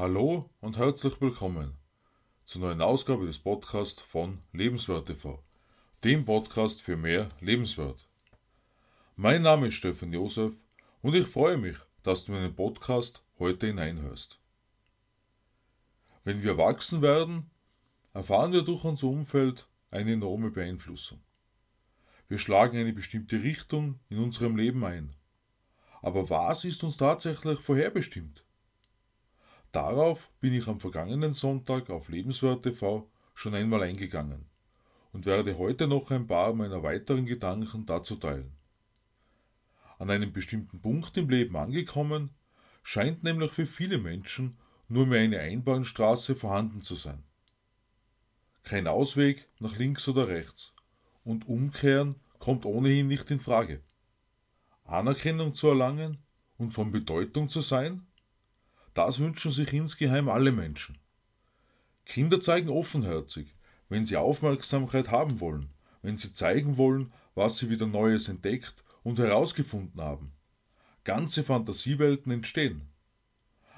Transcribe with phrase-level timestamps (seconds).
[0.00, 1.76] Hallo und herzlich willkommen
[2.46, 5.44] zur neuen Ausgabe des Podcasts von Lebenswert TV,
[6.04, 8.08] dem Podcast für mehr Lebenswert.
[9.16, 10.54] Mein Name ist Stefan Josef
[11.02, 14.40] und ich freue mich, dass du in den Podcast heute hineinhörst.
[16.24, 17.50] Wenn wir wachsen werden,
[18.14, 21.20] erfahren wir durch unser Umfeld eine enorme Beeinflussung.
[22.26, 25.14] Wir schlagen eine bestimmte Richtung in unserem Leben ein.
[26.00, 28.46] Aber was ist uns tatsächlich vorherbestimmt?
[29.72, 34.46] Darauf bin ich am vergangenen Sonntag auf Lebenswert TV schon einmal eingegangen
[35.12, 38.52] und werde heute noch ein paar meiner weiteren Gedanken dazu teilen.
[39.98, 42.30] An einem bestimmten Punkt im Leben angekommen,
[42.82, 44.56] scheint nämlich für viele Menschen
[44.88, 47.22] nur mehr eine Einbahnstraße vorhanden zu sein.
[48.64, 50.74] Kein Ausweg nach links oder rechts
[51.22, 53.82] und Umkehren kommt ohnehin nicht in Frage.
[54.84, 56.18] Anerkennung zu erlangen
[56.58, 58.06] und von Bedeutung zu sein,
[58.94, 60.98] das wünschen sich insgeheim alle Menschen.
[62.04, 63.54] Kinder zeigen offenherzig,
[63.88, 65.70] wenn sie Aufmerksamkeit haben wollen,
[66.02, 70.32] wenn sie zeigen wollen, was sie wieder Neues entdeckt und herausgefunden haben.
[71.04, 72.88] Ganze Fantasiewelten entstehen.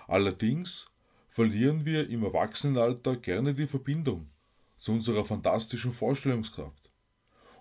[0.09, 0.87] Allerdings
[1.31, 4.29] verlieren wir im Erwachsenenalter gerne die Verbindung
[4.77, 6.91] zu unserer fantastischen Vorstellungskraft.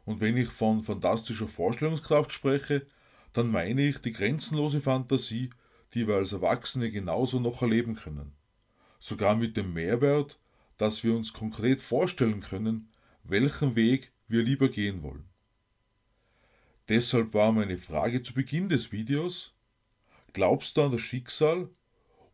[0.05, 2.85] Und wenn ich von fantastischer Vorstellungskraft spreche,
[3.33, 5.51] dann meine ich die grenzenlose Fantasie,
[5.93, 8.33] die wir als Erwachsene genauso noch erleben können.
[8.99, 10.39] Sogar mit dem Mehrwert,
[10.77, 12.89] dass wir uns konkret vorstellen können,
[13.23, 15.29] welchen Weg wir lieber gehen wollen.
[16.89, 19.53] Deshalb war meine Frage zu Beginn des Videos,
[20.33, 21.69] glaubst du an das Schicksal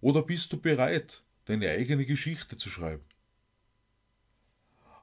[0.02, 3.06] oder bist du bereit, deine eigene Geschichte zu schreiben?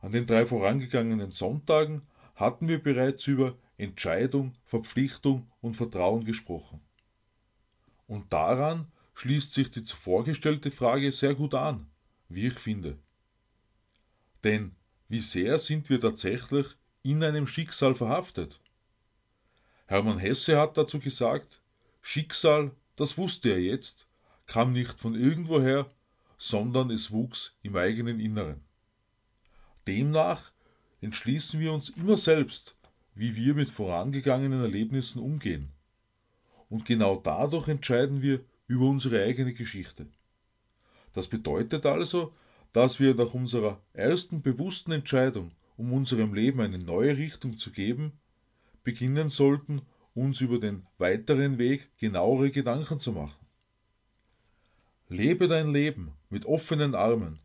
[0.01, 2.03] An den drei vorangegangenen Sonntagen
[2.35, 6.81] hatten wir bereits über Entscheidung, Verpflichtung und Vertrauen gesprochen.
[8.07, 11.87] Und daran schließt sich die zuvor gestellte Frage sehr gut an,
[12.29, 12.99] wie ich finde.
[14.43, 14.75] Denn
[15.09, 16.67] wie sehr sind wir tatsächlich
[17.03, 18.61] in einem Schicksal verhaftet?
[19.87, 21.61] Hermann Hesse hat dazu gesagt,
[22.03, 24.07] Schicksal, das wusste er jetzt,
[24.47, 25.91] kam nicht von irgendwoher,
[26.37, 28.63] sondern es wuchs im eigenen Inneren.
[29.87, 30.53] Demnach
[31.01, 32.77] entschließen wir uns immer selbst,
[33.15, 35.75] wie wir mit vorangegangenen Erlebnissen umgehen
[36.75, 40.09] und genau dadurch entscheiden wir über unsere eigene Geschichte.
[41.13, 42.33] Das bedeutet also,
[42.73, 48.19] dass wir nach unserer ersten bewussten Entscheidung, um unserem Leben eine neue Richtung zu geben,
[48.83, 49.83] beginnen sollten,
[50.15, 53.47] uns über den weiteren Weg genauere Gedanken zu machen.
[55.09, 57.39] Lebe dein Leben mit offenen Armen.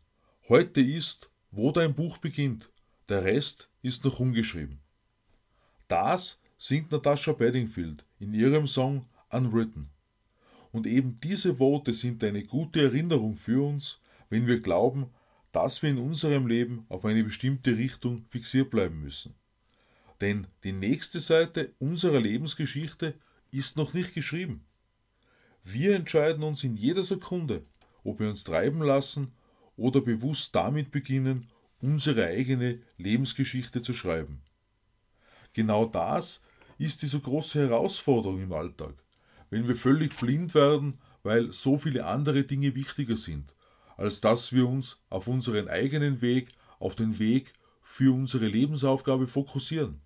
[0.48, 2.68] Heute ist, wo dein Buch beginnt.
[3.08, 4.80] Der Rest ist noch umgeschrieben.
[5.86, 9.90] Das singt Natascha Bedingfield in ihrem Song Unwritten.
[10.72, 15.10] Und eben diese Worte sind eine gute Erinnerung für uns, wenn wir glauben,
[15.52, 19.34] dass wir in unserem Leben auf eine bestimmte Richtung fixiert bleiben müssen.
[20.20, 23.14] Denn die nächste Seite unserer Lebensgeschichte
[23.50, 24.64] ist noch nicht geschrieben.
[25.64, 27.64] Wir entscheiden uns in jeder Sekunde,
[28.04, 29.32] ob wir uns treiben lassen
[29.76, 31.48] oder bewusst damit beginnen,
[31.80, 34.42] unsere eigene Lebensgeschichte zu schreiben.
[35.52, 36.42] Genau das
[36.78, 38.94] ist diese große Herausforderung im Alltag,
[39.50, 43.54] wenn wir völlig blind werden, weil so viele andere Dinge wichtiger sind,
[43.96, 47.52] als dass wir uns auf unseren eigenen Weg, auf den Weg
[47.82, 50.00] für unsere Lebensaufgabe fokussieren.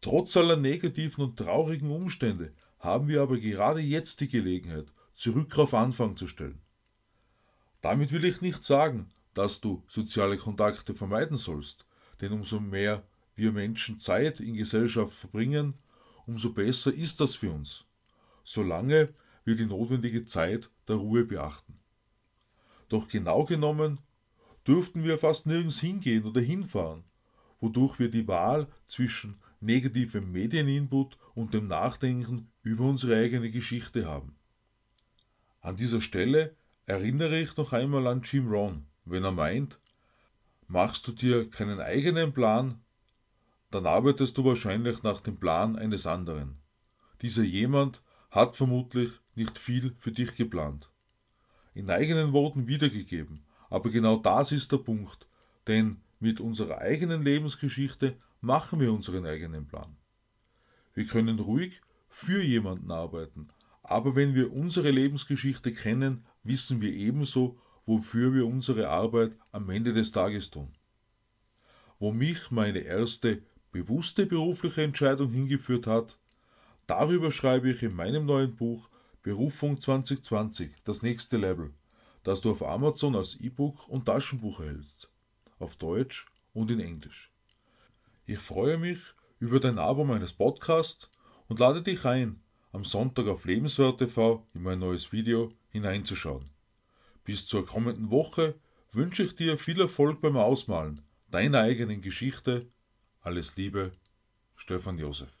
[0.00, 5.74] Trotz aller negativen und traurigen Umstände haben wir aber gerade jetzt die Gelegenheit, zurück auf
[5.74, 6.62] Anfang zu stellen.
[7.82, 11.86] Damit will ich nicht sagen, dass du soziale Kontakte vermeiden sollst,
[12.20, 13.02] denn umso mehr
[13.34, 15.74] wir Menschen Zeit in Gesellschaft verbringen,
[16.26, 17.84] umso besser ist das für uns,
[18.52, 21.78] solange wir die notwendige Zeit der Ruhe beachten.
[22.88, 24.00] Doch genau genommen
[24.66, 27.04] dürften wir fast nirgends hingehen oder hinfahren,
[27.60, 34.36] wodurch wir die Wahl zwischen negativem Medieninput und dem Nachdenken über unsere eigene Geschichte haben.
[35.60, 39.78] An dieser Stelle erinnere ich noch einmal an Jim Rohn, wenn er meint,
[40.66, 42.80] machst du dir keinen eigenen Plan,
[43.70, 46.60] dann arbeitest du wahrscheinlich nach dem Plan eines anderen.
[47.22, 50.90] Dieser jemand hat vermutlich nicht viel für dich geplant.
[51.74, 55.26] In eigenen Worten wiedergegeben, aber genau das ist der Punkt,
[55.66, 59.96] denn mit unserer eigenen Lebensgeschichte machen wir unseren eigenen Plan.
[60.94, 63.48] Wir können ruhig für jemanden arbeiten,
[63.82, 69.92] aber wenn wir unsere Lebensgeschichte kennen, wissen wir ebenso, wofür wir unsere Arbeit am Ende
[69.92, 70.72] des Tages tun.
[71.98, 73.42] Wo mich meine erste
[73.72, 76.19] bewusste berufliche Entscheidung hingeführt hat,
[76.90, 78.90] darüber schreibe ich in meinem neuen Buch
[79.22, 81.72] Berufung 2020, das nächste Level,
[82.24, 85.08] das du auf Amazon als E-Book und Taschenbuch erhältst.
[85.60, 87.30] Auf Deutsch und in Englisch.
[88.26, 88.98] Ich freue mich
[89.38, 91.08] über dein Abo meines Podcasts
[91.46, 92.42] und lade dich ein,
[92.72, 96.50] am Sonntag auf Lebenswert TV in mein neues Video hineinzuschauen.
[97.22, 98.56] Bis zur kommenden Woche
[98.90, 102.66] wünsche ich dir viel Erfolg beim Ausmalen deiner eigenen Geschichte.
[103.20, 103.92] Alles Liebe,
[104.56, 105.40] Stefan Josef.